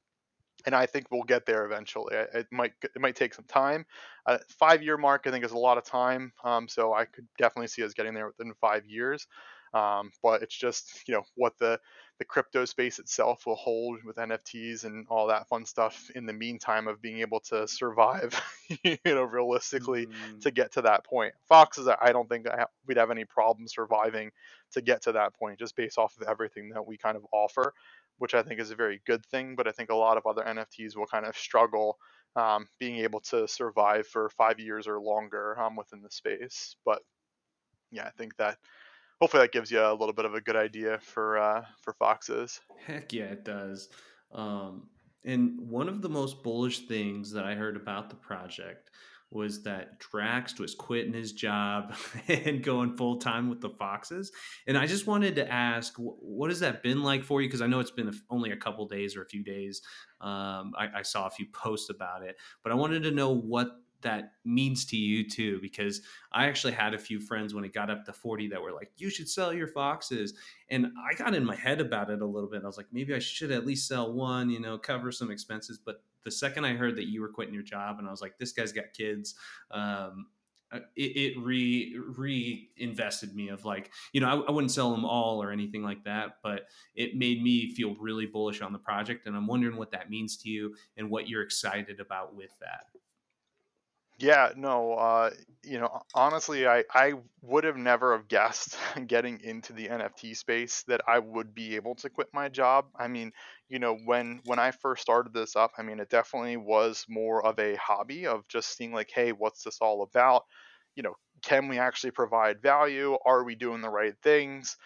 [0.65, 2.15] and I think we'll get there eventually.
[2.15, 3.86] It might it might take some time.
[4.26, 7.28] Uh, five year mark I think is a lot of time, um, so I could
[7.38, 9.28] definitely see us getting there within five years.
[9.74, 11.80] Um, but it's just you know what the
[12.20, 16.34] the crypto space itself will hold with NFTs and all that fun stuff in the
[16.34, 18.40] meantime of being able to survive,
[18.84, 21.34] you know, realistically Mm, to get to that point.
[21.48, 22.48] Foxes, I don't think
[22.88, 24.32] we'd have any problem surviving
[24.72, 27.74] to get to that point just based off of everything that we kind of offer,
[28.18, 29.56] which I think is a very good thing.
[29.56, 31.98] But I think a lot of other NFTs will kind of struggle
[32.36, 36.76] um, being able to survive for five years or longer um, within the space.
[36.86, 37.02] But
[37.92, 38.58] yeah, I think that
[39.20, 42.62] hopefully that gives you a little bit of a good idea for uh, for foxes.
[42.86, 43.90] heck yeah, it does.
[44.32, 44.90] Um,
[45.26, 48.90] and one of the most bullish things that I heard about the project
[49.30, 51.94] was that Drax was quitting his job
[52.28, 54.32] and going full time with the Foxes.
[54.68, 57.48] And I just wanted to ask, what has that been like for you?
[57.48, 59.82] Because I know it's been only a couple days or a few days.
[60.22, 63.70] Um, I, I saw a few posts about it, but I wanted to know what
[64.02, 67.90] that means to you too because i actually had a few friends when it got
[67.90, 70.34] up to 40 that were like you should sell your foxes.
[70.70, 72.64] And i got in my head about it a little bit.
[72.64, 75.80] I was like maybe i should at least sell one you know cover some expenses.
[75.84, 78.38] But the second i heard that you were quitting your job and i was like
[78.38, 79.36] this guy's got kids
[79.72, 80.28] um,
[80.74, 85.06] uh, it, it re reinvested me of like you know I, I wouldn't sell them
[85.06, 86.64] all or anything like that but
[86.96, 90.36] it made me feel really bullish on the project and i'm wondering what that means
[90.40, 92.88] to you and what you're excited about with that
[94.20, 95.30] Yeah, no, uh,
[95.64, 98.76] you know, honestly, I I would have never have guessed
[99.08, 102.88] getting into the NFT space that I would be able to quit my job.
[102.98, 103.32] I mean,
[103.70, 107.46] you know, when when I first started this up, I mean, it definitely was more
[107.46, 110.46] of a hobby of just seeing like, hey, what's this all about?
[110.96, 113.18] You know, can we actually provide value?
[113.24, 114.78] Are we doing the right things?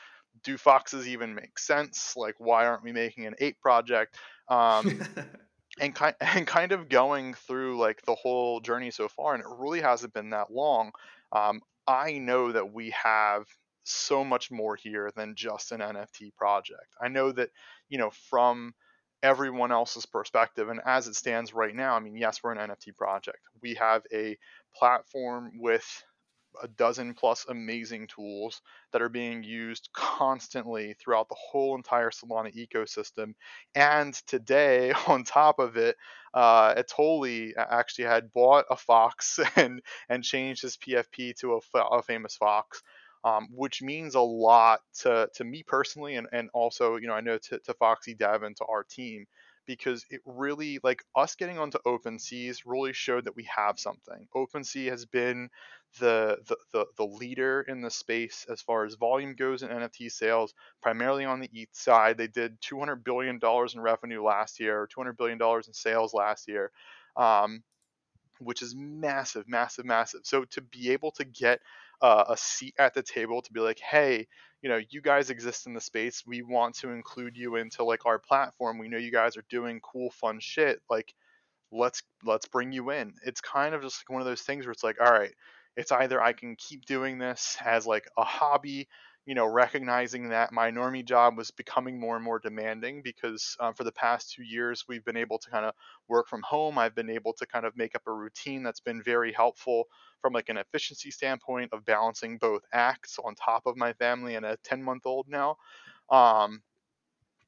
[0.43, 2.15] Do foxes even make sense?
[2.17, 4.17] Like, why aren't we making an ape project?
[4.49, 4.99] Um,
[5.79, 9.49] and kind and kind of going through like the whole journey so far, and it
[9.49, 10.91] really hasn't been that long.
[11.31, 13.45] Um, I know that we have
[13.83, 16.95] so much more here than just an NFT project.
[17.01, 17.49] I know that
[17.89, 18.73] you know from
[19.23, 22.95] everyone else's perspective, and as it stands right now, I mean, yes, we're an NFT
[22.95, 23.39] project.
[23.61, 24.37] We have a
[24.75, 25.85] platform with
[26.61, 28.61] a dozen plus amazing tools
[28.91, 33.33] that are being used constantly throughout the whole entire Solana ecosystem.
[33.75, 35.95] And today, on top of it,
[36.33, 42.01] uh, Atoli actually had bought a fox and and changed his PFP to a, a
[42.03, 42.81] famous fox.
[43.23, 47.21] Um, which means a lot to, to me personally, and, and also, you know, I
[47.21, 49.27] know to, to Foxy Dev and to our team,
[49.65, 54.27] because it really like us getting onto OpenSeas really showed that we have something.
[54.35, 55.49] OpenSea has been
[55.99, 60.09] the, the the the leader in the space as far as volume goes in NFT
[60.09, 62.17] sales, primarily on the ETH side.
[62.17, 66.13] They did 200 billion dollars in revenue last year, or 200 billion dollars in sales
[66.13, 66.71] last year.
[67.17, 67.63] Um,
[68.39, 70.21] which is massive, massive, massive.
[70.23, 71.59] So to be able to get
[72.01, 74.27] uh, a seat at the table to be like, hey,
[74.61, 76.23] you know, you guys exist in the space.
[76.25, 78.77] We want to include you into like our platform.
[78.77, 80.81] We know you guys are doing cool, fun shit.
[80.89, 81.13] Like,
[81.71, 83.13] let's let's bring you in.
[83.25, 85.33] It's kind of just like one of those things where it's like, all right,
[85.75, 88.87] it's either I can keep doing this as like a hobby
[89.25, 93.73] you know, recognizing that my normie job was becoming more and more demanding because um,
[93.73, 95.73] for the past two years, we've been able to kind of
[96.07, 96.77] work from home.
[96.77, 99.85] I've been able to kind of make up a routine that's been very helpful
[100.21, 104.45] from like an efficiency standpoint of balancing both acts on top of my family and
[104.45, 105.57] a 10 month old now.
[106.09, 106.63] Um,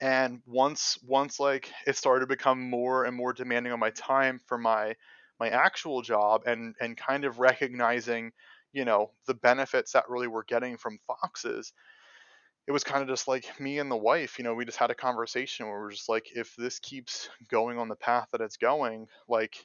[0.02, 4.40] and once once like it started to become more and more demanding on my time
[4.46, 4.96] for my
[5.40, 8.32] my actual job and and kind of recognizing
[8.74, 11.74] you know the benefits that really we're getting from foxes
[12.68, 14.92] it was kind of just like me and the wife you know we just had
[14.92, 18.58] a conversation where we're just like if this keeps going on the path that it's
[18.58, 19.58] going like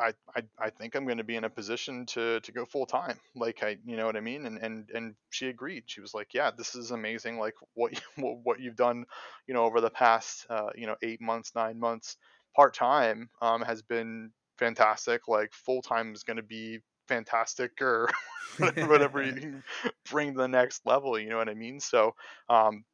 [0.00, 2.86] I, I, I think I'm going to be in a position to, to go full
[2.86, 3.18] time.
[3.34, 4.46] Like I, you know what I mean?
[4.46, 5.84] And, and, and she agreed.
[5.86, 7.38] She was like, yeah, this is amazing.
[7.38, 9.04] Like what, you, what you've done,
[9.48, 12.16] you know, over the past, uh, you know, eight months, nine months,
[12.54, 15.26] part time, um, has been fantastic.
[15.26, 18.08] Like full time is going to be fantastic or
[18.58, 19.62] whatever you can
[20.10, 21.18] bring to the next level.
[21.18, 21.80] You know what I mean?
[21.80, 22.14] So
[22.48, 22.84] um,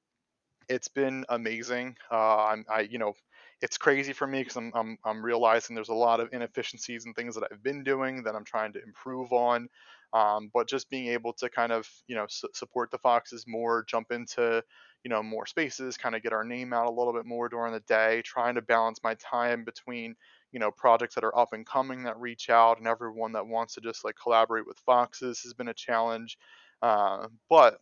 [0.68, 1.96] it's been amazing.
[2.10, 3.14] Uh, I'm, I, you know,
[3.60, 7.14] it's crazy for me because I'm, I'm, I'm realizing there's a lot of inefficiencies and
[7.14, 9.68] things that I've been doing that I'm trying to improve on.
[10.12, 13.84] Um, but just being able to kind of, you know, su- support the Foxes more,
[13.88, 14.62] jump into,
[15.02, 17.72] you know, more spaces, kind of get our name out a little bit more during
[17.72, 20.14] the day, trying to balance my time between,
[20.54, 23.74] you know projects that are up and coming that reach out and everyone that wants
[23.74, 26.38] to just like collaborate with foxes has been a challenge
[26.80, 27.80] uh, but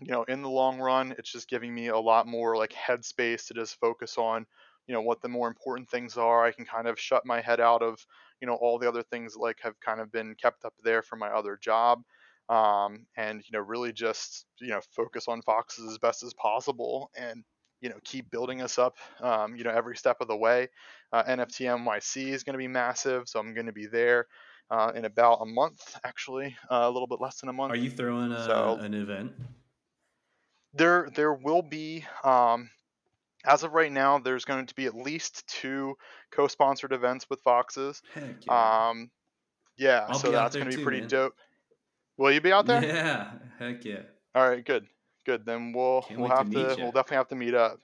[0.00, 3.46] you know in the long run it's just giving me a lot more like headspace
[3.46, 4.46] to just focus on
[4.86, 6.44] you know what the more important things are.
[6.44, 8.04] I can kind of shut my head out of
[8.40, 11.16] you know all the other things like have kind of been kept up there for
[11.16, 12.02] my other job
[12.48, 17.10] um, and you know really just you know focus on foxes as best as possible
[17.16, 17.44] and
[17.80, 20.68] you know keep building us up um, you know every step of the way.
[21.12, 24.26] Uh, nft nyc is going to be massive so i'm going to be there
[24.70, 27.72] uh, in about a month actually uh, a little bit less than a month.
[27.72, 29.32] Are you throwing a, so, an event?
[30.74, 32.70] There there will be um,
[33.46, 35.96] as of right now there's going to be at least two
[36.30, 38.02] co-sponsored events with foxes.
[38.14, 38.88] Heck yeah.
[38.88, 39.10] um
[39.76, 41.08] yeah so that's going to be pretty man.
[41.08, 41.34] dope.
[42.16, 42.84] Will you be out there?
[42.84, 44.02] Yeah heck yeah.
[44.34, 44.86] All right good
[45.28, 45.44] good.
[45.44, 47.80] Then we'll Can't we'll wait to have to we'll definitely have to meet up.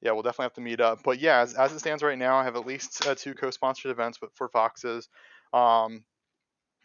[0.00, 1.00] Yeah, we'll definitely have to meet up.
[1.02, 3.90] But yeah, as, as it stands right now, I have at least uh, two co-sponsored
[3.90, 5.08] events with, for Foxes.
[5.52, 6.04] Um,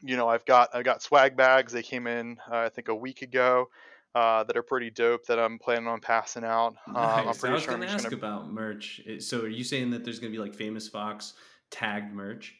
[0.02, 1.72] you know, I've got I got swag bags.
[1.72, 3.68] They came in uh, I think a week ago.
[4.16, 6.76] Uh, that are pretty dope that I'm planning on passing out.
[6.88, 7.38] Um, I'm Nice.
[7.38, 8.16] I pretty was sure going to ask gonna.
[8.16, 9.02] about merch.
[9.18, 11.34] So, are you saying that there's going to be like famous Fox
[11.72, 12.54] tagged merch?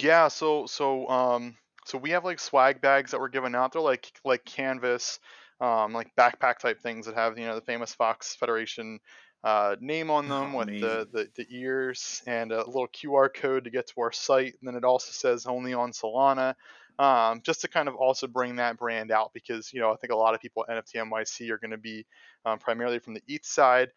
[0.00, 3.72] Yeah, so so um so we have like swag bags that we're giving out.
[3.72, 5.20] They're like like canvas,
[5.64, 9.00] um, like backpack type things that have you know the famous Fox Federation
[9.42, 13.64] uh, name on them Oh, with the, the the ears and a little QR code
[13.64, 14.54] to get to our site.
[14.60, 16.54] And then it also says only on Solana,
[16.98, 20.12] um, just to kind of also bring that brand out because you know I think
[20.12, 22.06] a lot of people at NFT NYC are going to be
[22.44, 23.88] um, primarily from the ETH side.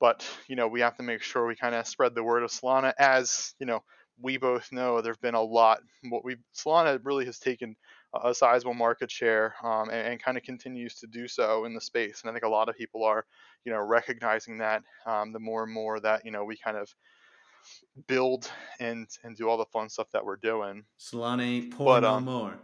[0.00, 2.50] But you know we have to make sure we kind of spread the word of
[2.50, 3.82] Solana as you know
[4.20, 5.80] we both know there've been a lot.
[6.08, 7.76] What we Solana really has taken
[8.22, 11.80] a sizable market share um, and, and kind of continues to do so in the
[11.80, 12.20] space.
[12.22, 13.24] And I think a lot of people are,
[13.64, 16.94] you know, recognizing that um, the more and more that you know we kind of
[18.06, 18.50] build
[18.80, 20.84] and and do all the fun stuff that we're doing.
[20.98, 22.54] Solana ain't poor But no um, more.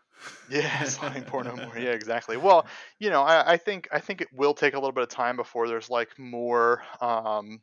[0.50, 1.76] yeah, sliding poor no more.
[1.78, 2.36] Yeah, exactly.
[2.36, 2.66] Well,
[2.98, 5.36] you know, I, I think I think it will take a little bit of time
[5.36, 7.60] before there's like more um,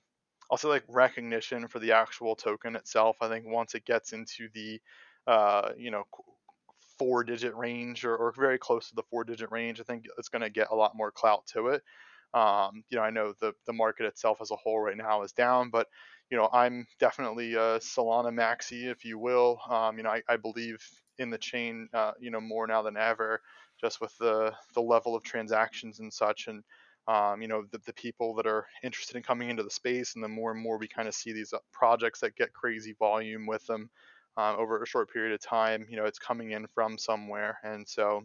[0.52, 3.18] I'll like recognition for the actual token itself.
[3.22, 4.80] I think once it gets into the
[5.26, 6.04] uh, you know
[6.98, 10.30] four digit range or, or very close to the four digit range, I think it's
[10.30, 11.84] going to get a lot more clout to it.
[12.34, 15.34] Um, you know, I know the the market itself as a whole right now is
[15.34, 15.88] down, but
[16.32, 19.60] you know, I'm definitely a Solana maxi, if you will.
[19.70, 20.84] Um, you know, I, I believe
[21.20, 23.42] in the chain, uh, you know, more now than ever,
[23.80, 26.64] just with the the level of transactions and such, and
[27.08, 30.24] um, you know, the, the people that are interested in coming into the space, and
[30.24, 33.46] the more and more we kind of see these uh, projects that get crazy volume
[33.46, 33.92] with them
[34.38, 37.88] um, over a short period of time, you know, it's coming in from somewhere, and
[37.88, 38.24] so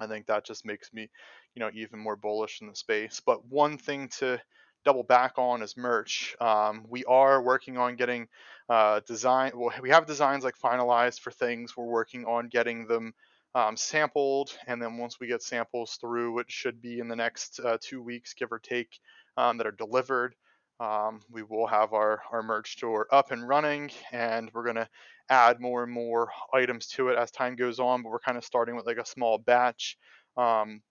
[0.00, 1.10] I think that just makes me,
[1.54, 3.20] you know, even more bullish in the space.
[3.24, 4.40] But one thing to
[4.84, 6.36] double back on is merch.
[6.40, 8.28] Um, we are working on getting
[8.68, 9.52] uh, design.
[9.54, 11.76] Well, we have designs like finalized for things.
[11.76, 13.14] We're working on getting them
[13.54, 17.60] um, sampled, and then once we get samples through, it should be in the next
[17.60, 18.98] uh, two weeks, give or take,
[19.36, 20.34] um, that are delivered.
[20.80, 24.88] Um, we will have our, our merch store up and running, and we're going to
[25.28, 28.02] add more and more items to it as time goes on.
[28.02, 29.96] But we're kind of starting with like a small batch.
[30.36, 30.82] Um,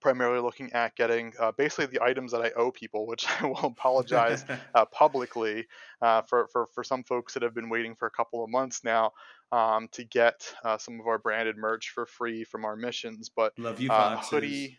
[0.00, 3.64] primarily looking at getting uh, basically the items that I owe people, which I will
[3.64, 4.44] apologize
[4.74, 5.66] uh, publicly
[6.02, 8.84] uh, for, for, for some folks that have been waiting for a couple of months
[8.84, 9.12] now
[9.52, 13.30] um, to get uh, some of our branded merch for free from our missions.
[13.34, 14.78] But Love you, uh, hoodie,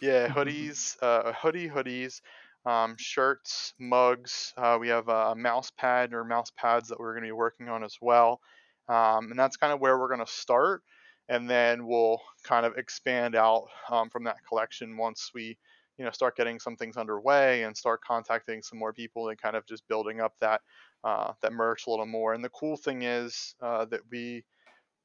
[0.00, 2.20] yeah, hoodies, uh, hoodie, hoodies,
[2.68, 4.52] um, shirts, mugs.
[4.80, 7.82] we have a mouse pad or mouse pads that we're going to be working on
[7.84, 8.40] as well.
[8.88, 10.82] Um, and that's kind of where we're going to start
[11.28, 15.56] and then we'll kind of expand out um, from that collection once we
[15.98, 19.56] you know start getting some things underway and start contacting some more people and kind
[19.56, 20.60] of just building up that
[21.04, 24.44] uh, that merch a little more and the cool thing is uh, that we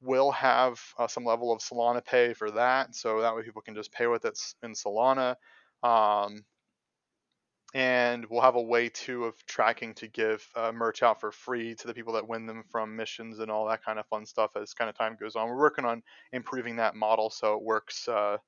[0.00, 3.74] will have uh, some level of solana pay for that so that way people can
[3.74, 5.34] just pay with it in solana
[5.82, 6.42] um,
[7.74, 11.74] and we'll have a way too of tracking to give uh, merch out for free
[11.74, 14.52] to the people that win them from missions and all that kind of fun stuff
[14.56, 15.48] as kind of time goes on.
[15.48, 16.02] We're working on
[16.32, 18.38] improving that model so it works uh,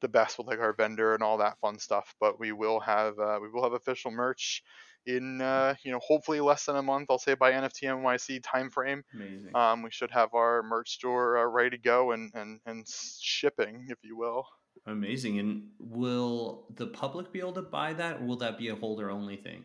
[0.00, 2.14] the best with like our vendor and all that fun stuff.
[2.20, 4.62] But we will have uh, we will have official merch
[5.06, 7.08] in uh, you know hopefully less than a month.
[7.10, 9.02] I'll say by NFT NYC timeframe.
[9.14, 9.54] Amazing.
[9.54, 13.86] Um, we should have our merch store uh, ready to go and, and and shipping,
[13.90, 14.46] if you will.
[14.86, 15.38] Amazing.
[15.38, 19.10] And will the public be able to buy that, or will that be a holder
[19.10, 19.64] only thing?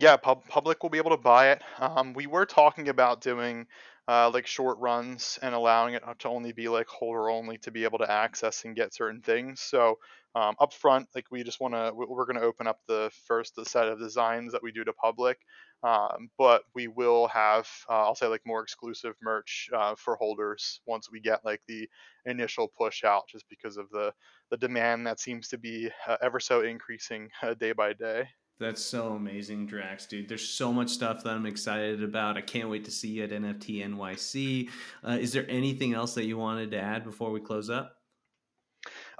[0.00, 1.62] Yeah, pub- public will be able to buy it.
[1.78, 3.66] Um, we were talking about doing
[4.08, 7.84] uh, like short runs and allowing it to only be like holder only to be
[7.84, 9.60] able to access and get certain things.
[9.60, 9.98] So
[10.34, 13.54] um, up front, like we just want to, we're going to open up the first
[13.66, 15.38] set of designs that we do to public,
[15.82, 20.80] um, but we will have, uh, I'll say like more exclusive merch uh, for holders
[20.86, 21.88] once we get like the
[22.24, 24.12] initial push out, just because of the
[24.50, 28.28] the demand that seems to be uh, ever so increasing uh, day by day.
[28.60, 30.28] That's so amazing, Drax, dude.
[30.28, 32.36] There's so much stuff that I'm excited about.
[32.36, 34.70] I can't wait to see you at NFT NYC.
[35.02, 37.96] Uh, is there anything else that you wanted to add before we close up?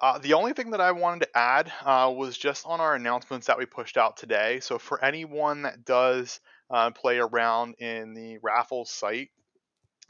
[0.03, 3.47] Uh, the only thing that I wanted to add uh, was just on our announcements
[3.47, 4.59] that we pushed out today.
[4.59, 6.41] So for anyone that does
[6.71, 9.31] uh, play around in the raffles site,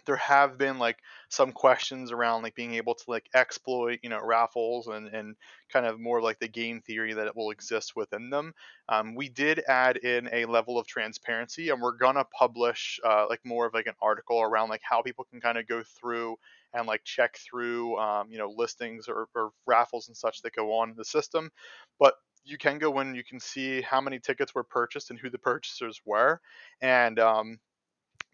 [0.07, 4.21] there have been like some questions around like being able to like exploit you know
[4.23, 5.37] raffles and and
[5.73, 8.53] kind of more like the game theory that it will exist within them
[8.89, 13.41] um, we did add in a level of transparency and we're gonna publish uh, like
[13.45, 16.37] more of like an article around like how people can kind of go through
[16.75, 20.75] and like check through um, you know listings or, or raffles and such that go
[20.75, 21.51] on in the system
[21.99, 22.15] but
[22.45, 25.39] you can go in you can see how many tickets were purchased and who the
[25.39, 26.41] purchasers were
[26.81, 27.59] and um,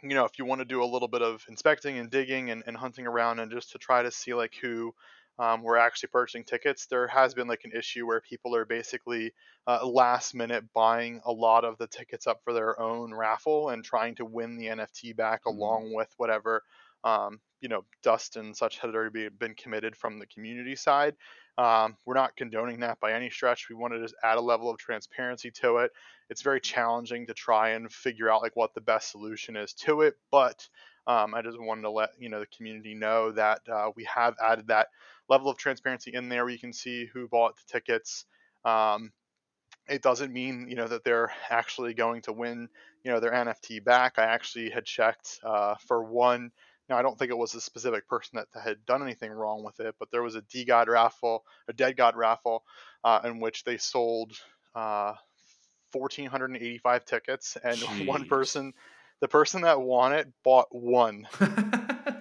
[0.02, 2.62] you know if you want to do a little bit of inspecting and digging and,
[2.66, 4.92] and hunting around and just to try to see like who
[5.40, 9.32] um, we're actually purchasing tickets there has been like an issue where people are basically
[9.66, 13.84] uh, last minute buying a lot of the tickets up for their own raffle and
[13.84, 15.56] trying to win the nft back mm-hmm.
[15.56, 16.62] along with whatever
[17.04, 21.14] um, you know dust and such had already been committed from the community side.
[21.56, 23.68] Um, we're not condoning that by any stretch.
[23.68, 25.90] We wanted to add a level of transparency to it.
[26.30, 30.02] It's very challenging to try and figure out like what the best solution is to
[30.02, 30.68] it but
[31.06, 34.34] um, i just wanted to let you know the community know that uh, we have
[34.44, 34.88] added that
[35.28, 38.24] level of transparency in there where you can see who bought the tickets.
[38.64, 39.12] Um,
[39.88, 42.68] it doesn't mean you know that they're actually going to win
[43.04, 44.18] you know their nft back.
[44.18, 46.50] I actually had checked uh, for one
[46.88, 49.78] now, I don't think it was a specific person that had done anything wrong with
[49.80, 52.64] it, but there was a God raffle, a DeGod raffle,
[53.04, 54.32] uh, in which they sold
[54.74, 55.14] uh,
[55.92, 58.06] 1,485 tickets, and Jeez.
[58.06, 58.72] one person,
[59.20, 61.28] the person that won it, bought one.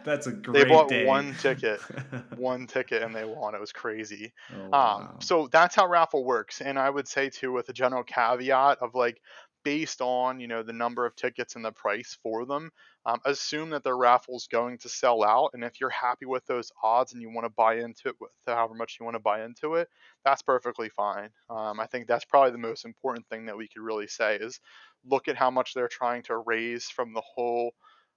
[0.03, 0.63] That's a great.
[0.63, 1.05] They bought day.
[1.05, 1.81] one ticket,
[2.37, 3.55] one ticket, and they won.
[3.55, 4.33] It was crazy.
[4.53, 4.97] Oh, um, wow.
[5.13, 8.77] um, so that's how raffle works, and I would say too, with a general caveat
[8.79, 9.21] of like
[9.67, 12.71] based on you know the number of tickets and the price for them
[13.05, 16.45] um, assume that their raffle is going to sell out and if you're happy with
[16.45, 19.19] those odds and you want to buy into it with however much you want to
[19.19, 19.89] buy into it
[20.23, 21.27] that's perfectly fine.
[21.49, 24.61] Um, i think that's probably the most important thing that we could really say is
[25.05, 27.71] look at how much they're trying to raise from the whole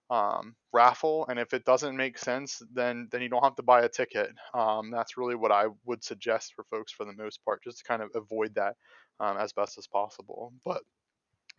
[0.09, 3.81] um, raffle and if it doesn't make sense then then you don't have to buy
[3.81, 4.31] a ticket.
[4.55, 7.85] Um, that's really what i would suggest for folks for the most part just to
[7.85, 8.77] kind of avoid that
[9.21, 10.53] um, as best as possible.
[10.65, 10.83] But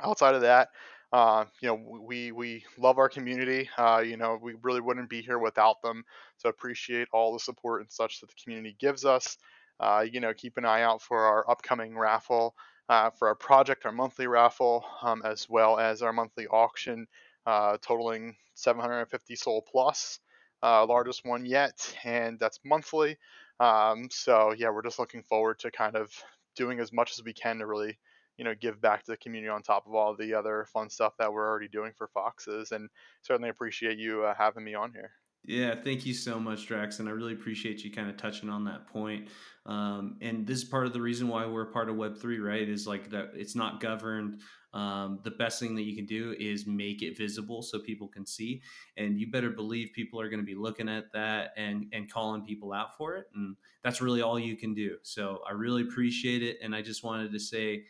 [0.04, 0.70] outside of that,
[1.12, 1.76] uh, you know,
[2.06, 3.70] we we love our community.
[3.78, 6.04] Uh, you know, we really wouldn't be here without them.
[6.38, 9.38] So appreciate all the support and such that the community gives us.
[9.80, 12.56] Uh, you know, keep an eye out for our upcoming raffle.
[12.90, 17.08] uh, for our project, our monthly raffle, um, as well as our monthly auction,
[17.46, 20.20] uh, totaling 750 SOL plus,
[20.62, 23.18] uh, largest one yet, and that's monthly.
[23.60, 26.12] Um, so yeah, we're just looking forward to kind of
[26.56, 27.98] doing as much as we can to really,
[28.42, 31.14] you know, give back to the community on top of all the other fun stuff
[31.20, 32.90] that we're already doing for Foxes, and
[33.22, 35.12] certainly appreciate you uh, having me on here.
[35.46, 38.64] Yeah, thank you so much, Drax, and I really appreciate you kind of touching on
[38.66, 39.28] that point.
[39.68, 42.68] Um, and this is part of the reason why we're part of Web three, right?
[42.68, 44.42] Is like that it's not governed.
[44.74, 48.26] Um, the best thing that you can do is make it visible so people can
[48.26, 48.64] see,
[48.98, 52.44] and you better believe people are going to be looking at that and and calling
[52.44, 54.98] people out for it, and that's really all you can do.
[55.04, 57.84] So I really appreciate it, and I just wanted to say.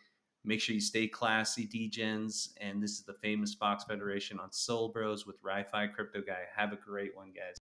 [0.44, 2.50] Make sure you stay classy, DGens.
[2.60, 6.44] And this is the famous Fox Federation on Sol Bros with RyFi Crypto Guy.
[6.56, 7.44] Have a great one, guys.